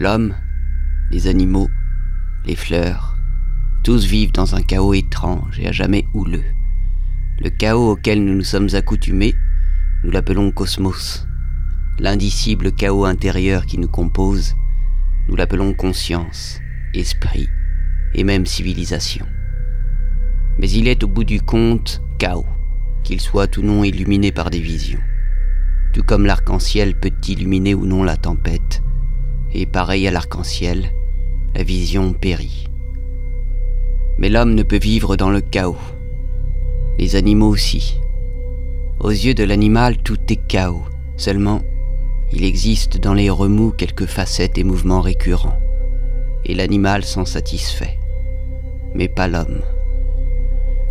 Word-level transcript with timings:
L'homme, 0.00 0.36
les 1.10 1.26
animaux, 1.26 1.68
les 2.44 2.54
fleurs, 2.54 3.16
tous 3.82 4.04
vivent 4.04 4.30
dans 4.30 4.54
un 4.54 4.62
chaos 4.62 4.94
étrange 4.94 5.58
et 5.58 5.66
à 5.66 5.72
jamais 5.72 6.06
houleux. 6.14 6.44
Le 7.40 7.50
chaos 7.50 7.90
auquel 7.90 8.24
nous 8.24 8.36
nous 8.36 8.44
sommes 8.44 8.68
accoutumés, 8.74 9.34
nous 10.04 10.12
l'appelons 10.12 10.52
cosmos. 10.52 11.26
L'indicible 11.98 12.70
chaos 12.70 13.06
intérieur 13.06 13.66
qui 13.66 13.76
nous 13.76 13.88
compose, 13.88 14.54
nous 15.28 15.34
l'appelons 15.34 15.74
conscience, 15.74 16.60
esprit 16.94 17.48
et 18.14 18.22
même 18.22 18.46
civilisation. 18.46 19.26
Mais 20.60 20.70
il 20.70 20.86
est 20.86 21.02
au 21.02 21.08
bout 21.08 21.24
du 21.24 21.40
compte 21.40 22.02
chaos, 22.20 22.46
qu'il 23.02 23.20
soit 23.20 23.56
ou 23.56 23.62
non 23.62 23.82
illuminé 23.82 24.30
par 24.30 24.50
des 24.50 24.60
visions. 24.60 25.02
Tout 25.92 26.04
comme 26.04 26.24
l'arc-en-ciel 26.24 26.94
peut 26.94 27.10
illuminer 27.26 27.74
ou 27.74 27.84
non 27.84 28.04
la 28.04 28.16
tempête, 28.16 28.80
et 29.52 29.66
pareil 29.66 30.06
à 30.06 30.10
l'arc-en-ciel, 30.10 30.90
la 31.54 31.62
vision 31.62 32.12
périt. 32.12 32.68
Mais 34.18 34.28
l'homme 34.28 34.54
ne 34.54 34.62
peut 34.62 34.78
vivre 34.78 35.16
dans 35.16 35.30
le 35.30 35.40
chaos. 35.40 35.76
Les 36.98 37.16
animaux 37.16 37.48
aussi. 37.48 38.00
Aux 39.00 39.10
yeux 39.10 39.34
de 39.34 39.44
l'animal, 39.44 39.98
tout 39.98 40.18
est 40.28 40.46
chaos. 40.48 40.84
Seulement, 41.16 41.62
il 42.32 42.44
existe 42.44 42.98
dans 42.98 43.14
les 43.14 43.30
remous 43.30 43.70
quelques 43.70 44.06
facettes 44.06 44.58
et 44.58 44.64
mouvements 44.64 45.00
récurrents. 45.00 45.58
Et 46.44 46.54
l'animal 46.54 47.04
s'en 47.04 47.24
satisfait. 47.24 47.98
Mais 48.94 49.08
pas 49.08 49.28
l'homme. 49.28 49.62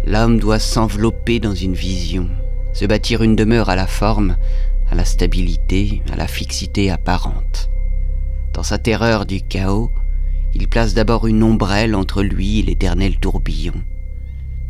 L'homme 0.05 0.39
doit 0.39 0.59
s'envelopper 0.59 1.39
dans 1.39 1.53
une 1.53 1.73
vision, 1.73 2.29
se 2.73 2.85
bâtir 2.85 3.23
une 3.23 3.35
demeure 3.35 3.69
à 3.69 3.75
la 3.75 3.87
forme, 3.87 4.37
à 4.89 4.95
la 4.95 5.03
stabilité, 5.03 6.01
à 6.11 6.15
la 6.15 6.27
fixité 6.27 6.89
apparente. 6.89 7.69
Dans 8.57 8.63
sa 8.63 8.79
terreur 8.79 9.27
du 9.27 9.41
chaos, 9.43 9.91
il 10.55 10.67
place 10.67 10.95
d'abord 10.95 11.27
une 11.27 11.43
ombrelle 11.43 11.93
entre 11.93 12.23
lui 12.23 12.57
et 12.57 12.63
l'éternel 12.63 13.19
tourbillon. 13.19 13.83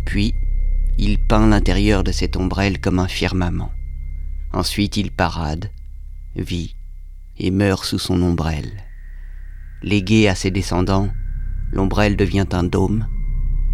Puis, 0.03 0.35
il 0.97 1.17
peint 1.17 1.47
l'intérieur 1.47 2.03
de 2.03 2.11
cette 2.11 2.35
ombrelle 2.35 2.81
comme 2.81 2.99
un 2.99 3.07
firmament. 3.07 3.71
Ensuite, 4.51 4.97
il 4.97 5.09
parade, 5.09 5.71
vit 6.35 6.75
et 7.39 7.49
meurt 7.49 7.85
sous 7.85 7.97
son 7.97 8.21
ombrelle. 8.21 8.83
Légué 9.81 10.27
à 10.27 10.35
ses 10.35 10.51
descendants, 10.51 11.09
l'ombrelle 11.71 12.17
devient 12.17 12.47
un 12.51 12.65
dôme, 12.65 13.07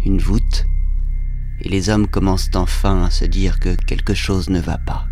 une 0.06 0.20
voûte, 0.20 0.64
et 1.60 1.68
les 1.68 1.88
hommes 1.88 2.06
commencent 2.06 2.54
enfin 2.54 3.02
à 3.02 3.10
se 3.10 3.24
dire 3.24 3.58
que 3.58 3.74
quelque 3.74 4.14
chose 4.14 4.48
ne 4.48 4.60
va 4.60 4.78
pas. 4.78 5.08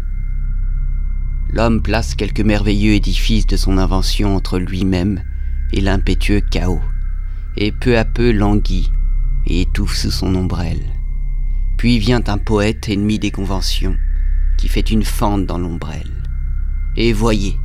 L'homme 1.52 1.82
place 1.82 2.14
quelques 2.14 2.40
merveilleux 2.40 2.94
édifices 2.94 3.46
de 3.46 3.56
son 3.56 3.76
invention 3.76 4.34
entre 4.36 4.58
lui-même 4.58 5.22
et 5.72 5.82
l'impétueux 5.82 6.40
chaos, 6.40 6.80
et 7.58 7.72
peu 7.72 7.98
à 7.98 8.06
peu 8.06 8.32
languit 8.32 8.90
et 9.46 9.62
étouffe 9.62 9.96
sous 9.96 10.10
son 10.10 10.34
ombrelle. 10.34 10.82
Puis 11.76 11.98
vient 11.98 12.22
un 12.26 12.38
poète 12.38 12.88
ennemi 12.88 13.18
des 13.18 13.30
conventions, 13.30 13.96
qui 14.56 14.68
fait 14.68 14.90
une 14.90 15.04
fente 15.04 15.44
dans 15.44 15.58
l'ombrelle. 15.58 16.22
Et 16.96 17.12
voyez, 17.12 17.58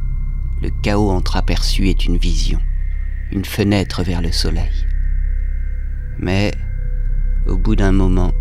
le 0.62 0.70
chaos 0.82 1.12
entreaperçu 1.12 1.88
est 1.88 2.06
une 2.06 2.18
vision, 2.18 2.60
une 3.32 3.46
fenêtre 3.46 4.04
vers 4.04 4.22
le 4.22 4.34
soleil. 4.34 4.86
Mais, 6.20 6.52
au 7.48 7.58
bout 7.58 7.78
d'un 7.78 7.94
moment, 7.94 8.34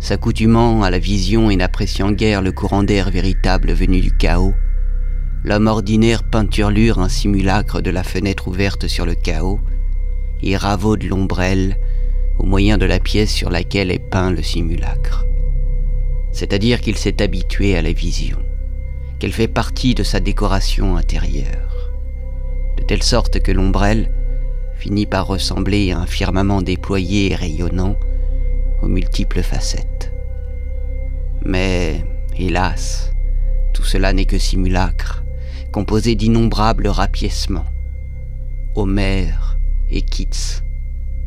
s'accoutumant 0.00 0.82
à 0.82 0.90
la 0.90 0.98
vision 0.98 1.48
et 1.50 1.56
n'appréciant 1.56 2.12
guère 2.12 2.42
le 2.42 2.52
courant 2.52 2.82
d'air 2.82 3.10
véritable 3.10 3.72
venu 3.72 4.00
du 4.00 4.12
chaos, 4.12 4.54
l'homme 5.46 5.68
ordinaire 5.68 6.24
peinturlure 6.24 6.98
un 6.98 7.08
simulacre 7.08 7.80
de 7.80 7.90
la 7.90 8.02
fenêtre 8.02 8.48
ouverte 8.48 8.88
sur 8.88 9.06
le 9.06 9.14
chaos 9.14 9.60
et 10.42 10.56
ravaude 10.56 11.04
l'ombrelle 11.04 11.78
au 12.40 12.44
moyen 12.44 12.78
de 12.78 12.84
la 12.84 12.98
pièce 12.98 13.32
sur 13.32 13.48
laquelle 13.48 13.92
est 13.92 14.00
peint 14.00 14.32
le 14.32 14.42
simulacre. 14.42 15.24
C'est-à-dire 16.32 16.80
qu'il 16.80 16.98
s'est 16.98 17.22
habitué 17.22 17.76
à 17.76 17.82
la 17.82 17.92
vision, 17.92 18.38
qu'elle 19.20 19.32
fait 19.32 19.46
partie 19.46 19.94
de 19.94 20.02
sa 20.02 20.18
décoration 20.18 20.96
intérieure, 20.96 21.92
de 22.76 22.82
telle 22.82 23.04
sorte 23.04 23.38
que 23.38 23.52
l'ombrelle 23.52 24.10
finit 24.76 25.06
par 25.06 25.28
ressembler 25.28 25.92
à 25.92 26.00
un 26.00 26.06
firmament 26.06 26.60
déployé 26.60 27.30
et 27.30 27.36
rayonnant 27.36 27.96
aux 28.82 28.88
multiples 28.88 29.42
facettes. 29.42 30.12
Mais, 31.44 32.04
hélas, 32.36 33.12
tout 33.72 33.84
cela 33.84 34.12
n'est 34.12 34.24
que 34.24 34.38
simulacre, 34.38 35.22
composé 35.76 36.14
d'innombrables 36.14 36.88
rapiècements. 36.88 37.66
Homère 38.76 39.58
et 39.90 40.00
Keats, 40.00 40.62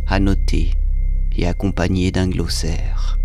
annotés 0.07 0.71
et 1.37 1.45
accompagnés 1.45 2.09
d'un 2.09 2.27
glossaire. 2.27 3.19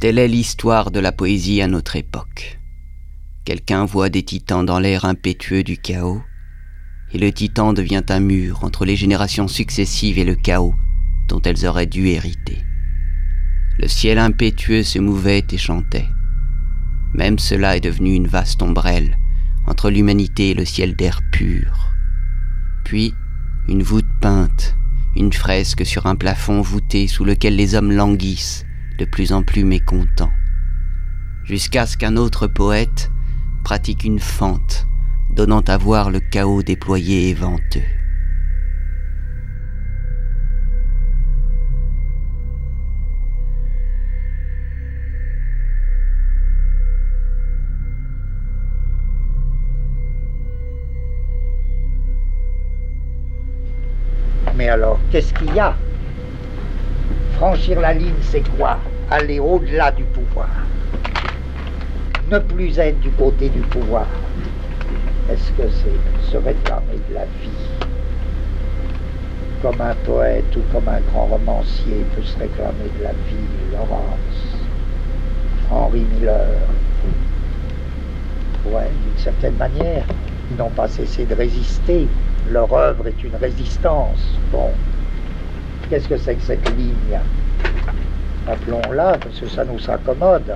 Telle 0.00 0.18
est 0.18 0.26
l'histoire 0.26 0.90
de 0.90 0.98
la 0.98 1.12
poésie 1.12 1.62
à 1.62 1.68
notre 1.68 1.94
époque. 1.94 2.58
Quelqu'un 3.44 3.84
voit 3.84 4.08
des 4.08 4.24
titans 4.24 4.66
dans 4.66 4.80
l'air 4.80 5.04
impétueux 5.04 5.62
du 5.62 5.78
chaos, 5.78 6.22
et 7.12 7.18
le 7.18 7.30
titan 7.30 7.72
devient 7.72 8.02
un 8.08 8.18
mur 8.18 8.64
entre 8.64 8.84
les 8.84 8.96
générations 8.96 9.46
successives 9.46 10.18
et 10.18 10.24
le 10.24 10.34
chaos 10.34 10.74
dont 11.28 11.40
elles 11.42 11.66
auraient 11.66 11.86
dû 11.86 12.08
hériter. 12.08 12.64
Le 13.78 13.86
ciel 13.86 14.18
impétueux 14.18 14.82
se 14.82 14.98
mouvait 14.98 15.46
et 15.52 15.56
chantait. 15.56 16.08
Même 17.14 17.38
cela 17.38 17.76
est 17.76 17.80
devenu 17.80 18.14
une 18.14 18.28
vaste 18.28 18.62
ombrelle 18.62 19.18
entre 19.66 19.90
l'humanité 19.90 20.50
et 20.50 20.54
le 20.54 20.64
ciel 20.64 20.96
d'air 20.96 21.20
pur. 21.30 21.92
Puis, 22.84 23.14
une 23.68 23.82
voûte 23.82 24.08
peinte, 24.20 24.76
une 25.16 25.32
fresque 25.32 25.84
sur 25.84 26.06
un 26.06 26.16
plafond 26.16 26.60
voûté 26.60 27.06
sous 27.06 27.24
lequel 27.24 27.56
les 27.56 27.74
hommes 27.74 27.92
languissent, 27.92 28.64
de 28.98 29.04
plus 29.04 29.32
en 29.32 29.42
plus 29.42 29.64
mécontents. 29.64 30.32
Jusqu'à 31.44 31.86
ce 31.86 31.96
qu'un 31.96 32.16
autre 32.16 32.46
poète 32.46 33.10
pratique 33.64 34.04
une 34.04 34.20
fente, 34.20 34.86
donnant 35.30 35.60
à 35.60 35.76
voir 35.76 36.10
le 36.10 36.20
chaos 36.20 36.62
déployé 36.62 37.28
et 37.28 37.34
venteux. 37.34 37.82
Qu'est-ce 55.10 55.32
qu'il 55.34 55.54
y 55.54 55.58
a? 55.58 55.74
Franchir 57.34 57.80
la 57.80 57.92
ligne, 57.94 58.14
c'est 58.22 58.46
quoi? 58.56 58.78
Aller 59.10 59.40
au-delà 59.40 59.90
du 59.90 60.04
pouvoir. 60.04 60.48
Ne 62.30 62.38
plus 62.38 62.78
être 62.78 63.00
du 63.00 63.10
côté 63.10 63.48
du 63.48 63.60
pouvoir. 63.60 64.06
Est-ce 65.30 65.50
que 65.52 65.68
c'est 65.68 66.30
se 66.30 66.36
réclamer 66.36 66.98
de 67.08 67.14
la 67.14 67.24
vie? 67.24 67.50
Comme 69.62 69.80
un 69.80 69.94
poète 70.06 70.56
ou 70.56 70.60
comme 70.72 70.88
un 70.88 71.00
grand 71.12 71.26
romancier 71.26 72.04
peut 72.14 72.22
se 72.22 72.38
réclamer 72.38 72.90
de 72.98 73.04
la 73.04 73.12
vie, 73.12 73.72
Laurence, 73.72 74.58
Henri 75.70 76.06
Miller. 76.14 76.46
Ouais, 78.66 78.90
d'une 79.04 79.18
certaine 79.18 79.56
manière, 79.56 80.04
ils 80.50 80.56
n'ont 80.56 80.70
pas 80.70 80.88
cessé 80.88 81.24
de 81.26 81.34
résister 81.34 82.06
leur 82.50 82.72
œuvre 82.72 83.06
est 83.06 83.22
une 83.22 83.36
résistance. 83.36 84.38
Bon, 84.50 84.70
qu'est-ce 85.90 86.08
que 86.08 86.16
c'est 86.16 86.36
que 86.36 86.42
cette 86.42 86.68
ligne 86.76 87.18
Appelons-la, 88.46 89.18
parce 89.18 89.40
que 89.40 89.48
ça 89.48 89.64
nous 89.64 89.90
accommode. 89.90 90.54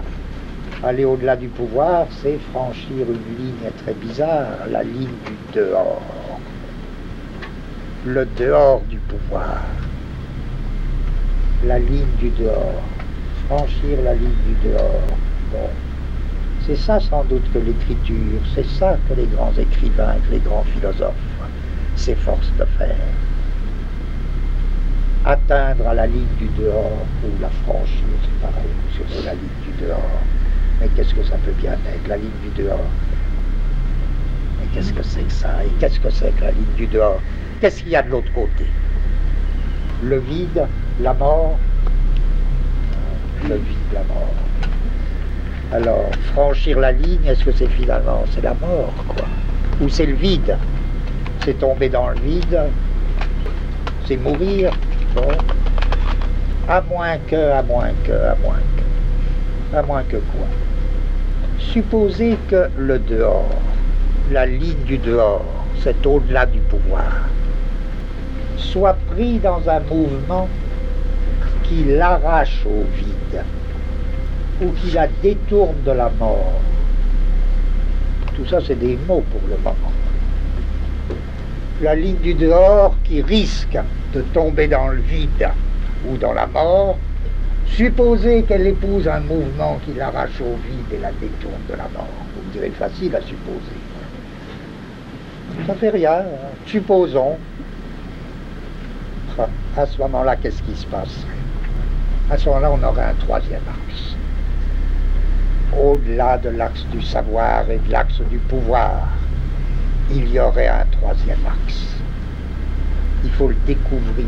Aller 0.82 1.04
au-delà 1.04 1.36
du 1.36 1.48
pouvoir, 1.48 2.06
c'est 2.22 2.38
franchir 2.52 3.06
une 3.08 3.36
ligne 3.36 3.70
très 3.84 3.94
bizarre, 3.94 4.46
la 4.70 4.84
ligne 4.84 5.08
du 5.26 5.58
dehors. 5.58 6.02
Le 8.06 8.26
dehors 8.38 8.80
du 8.88 8.98
pouvoir. 8.98 9.62
La 11.64 11.78
ligne 11.78 12.14
du 12.20 12.30
dehors. 12.30 12.82
Franchir 13.48 13.98
la 14.04 14.14
ligne 14.14 14.28
du 14.46 14.68
dehors. 14.68 15.02
Bon. 15.50 15.68
C'est 16.66 16.76
ça 16.76 17.00
sans 17.00 17.24
doute 17.24 17.44
que 17.52 17.58
l'écriture, 17.58 18.40
c'est 18.54 18.66
ça 18.66 18.96
que 19.08 19.14
les 19.14 19.26
grands 19.26 19.52
écrivains, 19.58 20.14
que 20.26 20.32
les 20.32 20.40
grands 20.40 20.64
philosophes 20.74 21.14
s'efforce 21.96 22.50
de 22.58 22.64
faire. 22.78 22.96
Atteindre 25.26 25.88
à 25.88 25.94
la 25.94 26.06
ligne 26.06 26.26
du 26.38 26.48
dehors 26.48 27.06
ou 27.24 27.28
la 27.40 27.48
franchir, 27.64 28.04
c'est 28.22 28.46
pareil, 28.46 28.68
sur 28.92 29.24
la 29.24 29.32
ligne 29.32 29.40
du 29.64 29.82
dehors. 29.82 30.20
Mais 30.78 30.88
qu'est-ce 30.88 31.14
que 31.14 31.22
ça 31.22 31.36
peut 31.36 31.52
bien 31.52 31.72
être, 31.72 32.06
la 32.06 32.18
ligne 32.18 32.28
du 32.42 32.62
dehors? 32.62 32.78
Mais 34.60 34.66
qu'est-ce 34.74 34.92
que 34.92 35.02
c'est 35.02 35.22
que 35.22 35.32
ça? 35.32 35.64
Et 35.64 35.70
qu'est-ce 35.80 35.98
que 35.98 36.10
c'est 36.10 36.30
que 36.36 36.42
la 36.42 36.50
ligne 36.50 36.74
du 36.76 36.86
dehors? 36.86 37.20
Qu'est-ce 37.60 37.82
qu'il 37.82 37.92
y 37.92 37.96
a 37.96 38.02
de 38.02 38.10
l'autre 38.10 38.30
côté? 38.34 38.66
Le 40.02 40.18
vide, 40.18 40.66
la 41.00 41.14
mort? 41.14 41.58
Le 43.48 43.54
vide, 43.54 43.92
la 43.94 44.00
mort. 44.00 44.34
Alors, 45.72 46.10
franchir 46.34 46.78
la 46.78 46.92
ligne, 46.92 47.24
est-ce 47.24 47.44
que 47.44 47.52
c'est 47.52 47.68
finalement, 47.68 48.24
c'est 48.30 48.42
la 48.42 48.52
mort, 48.54 48.92
quoi? 49.08 49.24
Ou 49.80 49.88
c'est 49.88 50.04
le 50.06 50.14
vide? 50.14 50.58
C'est 51.44 51.58
tomber 51.58 51.88
dans 51.88 52.10
le 52.10 52.20
vide, 52.20 52.60
c'est 54.06 54.18
mourir? 54.18 54.70
Bon. 55.14 55.28
À 56.68 56.80
moins 56.80 57.18
que, 57.28 57.50
à 57.52 57.62
moins 57.62 57.92
que, 58.04 58.12
à 58.12 58.34
moins 58.42 58.60
que. 58.76 59.76
À 59.76 59.82
moins 59.82 60.02
que 60.02 60.16
quoi? 60.16 60.46
Supposez 61.58 62.36
que 62.48 62.68
le 62.76 62.98
dehors, 62.98 63.48
la 64.32 64.46
ligne 64.46 64.82
du 64.86 64.98
dehors, 64.98 65.44
c'est 65.82 66.04
au-delà 66.04 66.46
du 66.46 66.58
pouvoir, 66.60 67.28
soit 68.56 68.96
pris 69.12 69.38
dans 69.38 69.68
un 69.68 69.80
mouvement 69.80 70.48
qui 71.62 71.84
l'arrache 71.84 72.64
au 72.66 72.84
vide 72.96 73.42
ou 74.62 74.70
qui 74.72 74.90
la 74.92 75.06
détourne 75.22 75.82
de 75.84 75.92
la 75.92 76.10
mort. 76.18 76.60
Tout 78.34 78.46
ça, 78.46 78.58
c'est 78.66 78.78
des 78.78 78.98
mots 79.06 79.24
pour 79.30 79.48
le 79.48 79.56
moment. 79.58 79.92
La 81.80 81.94
ligne 81.94 82.16
du 82.16 82.34
dehors 82.34 82.94
qui 83.04 83.20
risque 83.20 83.78
de 84.14 84.20
tomber 84.20 84.68
dans 84.68 84.88
le 84.88 85.00
vide 85.00 85.48
ou 86.08 86.16
dans 86.16 86.32
la 86.32 86.46
mort, 86.46 86.96
supposez 87.66 88.42
qu'elle 88.44 88.66
épouse 88.66 89.08
un 89.08 89.20
mouvement 89.20 89.80
qui 89.84 89.92
l'arrache 89.94 90.40
au 90.40 90.54
vide 90.68 90.92
et 90.92 91.00
la 91.00 91.10
détourne 91.12 91.60
de 91.68 91.74
la 91.74 91.88
mort. 91.92 92.08
Vous 92.36 92.48
me 92.48 92.52
direz 92.52 92.70
facile 92.70 93.16
à 93.16 93.20
supposer. 93.20 93.78
Ça 95.66 95.74
fait 95.74 95.90
rien. 95.90 96.20
Hein. 96.20 96.52
Supposons. 96.66 97.36
À 99.76 99.86
ce 99.86 99.98
moment-là, 99.98 100.36
qu'est-ce 100.36 100.62
qui 100.62 100.76
se 100.76 100.86
passe? 100.86 101.26
À 102.30 102.38
ce 102.38 102.48
moment-là, 102.48 102.70
on 102.72 102.82
aurait 102.84 103.04
un 103.04 103.14
troisième 103.14 103.62
axe. 103.68 104.14
Au-delà 105.76 106.38
de 106.38 106.50
l'axe 106.50 106.86
du 106.92 107.02
savoir 107.02 107.68
et 107.68 107.78
de 107.78 107.90
l'axe 107.90 108.20
du 108.30 108.38
pouvoir, 108.38 109.08
il 110.10 110.30
y 110.30 110.38
aurait 110.38 110.68
un 110.68 110.84
troisième 110.92 111.38
axe. 111.46 111.96
Il 113.24 113.30
faut 113.30 113.48
le 113.48 113.56
découvrir. 113.66 114.26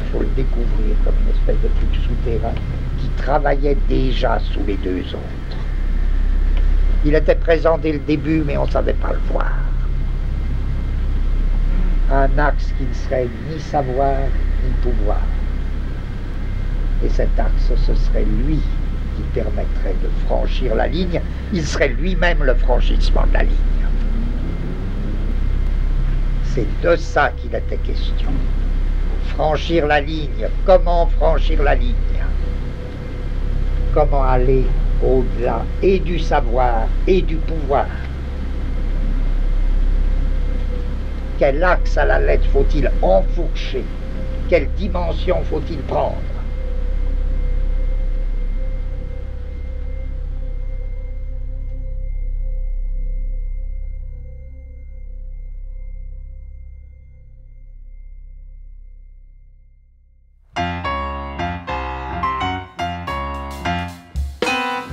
Il 0.00 0.06
faut 0.12 0.20
le 0.20 0.30
découvrir 0.36 0.96
comme 1.04 1.14
une 1.22 1.34
espèce 1.34 1.62
de 1.62 1.68
truc 1.68 2.02
souterrain 2.02 2.54
qui 2.98 3.08
travaillait 3.22 3.76
déjà 3.88 4.38
sous 4.38 4.64
les 4.66 4.76
deux 4.76 5.00
autres. 5.00 5.58
Il 7.04 7.14
était 7.14 7.34
présent 7.34 7.78
dès 7.78 7.92
le 7.92 8.00
début, 8.00 8.42
mais 8.44 8.56
on 8.56 8.66
ne 8.66 8.70
savait 8.70 8.94
pas 8.94 9.12
le 9.12 9.20
voir 9.32 9.52
un 12.10 12.38
axe 12.38 12.72
qui 12.78 12.84
ne 12.84 12.94
serait 12.94 13.28
ni 13.50 13.60
savoir 13.60 14.14
ni 14.64 14.70
pouvoir. 14.82 15.20
Et 17.04 17.08
cet 17.10 17.38
axe, 17.38 17.70
ce 17.86 17.94
serait 17.94 18.24
lui 18.24 18.60
qui 19.16 19.22
permettrait 19.34 19.94
de 20.02 20.08
franchir 20.26 20.74
la 20.74 20.86
ligne, 20.86 21.20
il 21.52 21.64
serait 21.64 21.88
lui-même 21.88 22.42
le 22.42 22.54
franchissement 22.54 23.24
de 23.28 23.34
la 23.34 23.42
ligne. 23.42 23.77
C'est 26.58 26.88
de 26.88 26.96
ça 26.96 27.30
qu'il 27.36 27.54
était 27.54 27.76
question. 27.76 28.30
Franchir 29.28 29.86
la 29.86 30.00
ligne, 30.00 30.48
comment 30.66 31.06
franchir 31.06 31.62
la 31.62 31.76
ligne? 31.76 31.94
Comment 33.94 34.24
aller 34.24 34.64
au-delà 35.00 35.62
et 35.82 36.00
du 36.00 36.18
savoir 36.18 36.88
et 37.06 37.22
du 37.22 37.36
pouvoir? 37.36 37.86
Quel 41.38 41.62
axe 41.62 41.96
à 41.96 42.06
la 42.06 42.18
lettre 42.18 42.48
faut-il 42.52 42.90
enfourcher? 43.02 43.84
Quelle 44.48 44.68
dimension 44.72 45.36
faut-il 45.44 45.78
prendre? 45.82 46.37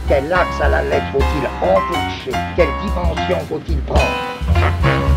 Quel 0.08 0.32
axe 0.32 0.62
à 0.62 0.70
la 0.70 0.84
lettre 0.84 1.06
faut-il 1.14 1.48
enfourcher 1.68 2.32
Quelle 2.56 2.70
dimension 2.84 3.40
faut-il 3.50 3.78
prendre? 3.82 5.15